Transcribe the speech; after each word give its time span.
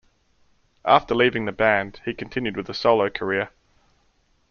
After 0.83 1.13
leaving 1.13 1.45
the 1.45 1.51
band, 1.51 2.01
he 2.05 2.15
continued 2.15 2.57
with 2.57 2.67
a 2.69 2.73
solo 2.73 3.07
career. 3.11 3.49